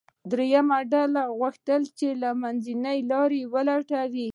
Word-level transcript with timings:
درېیمه 0.31 0.79
ډله 0.91 1.23
غوښتل 1.39 1.81
یې 1.99 2.29
منځنۍ 2.41 2.99
لاره 3.11 3.41
ولټوي. 3.53 4.29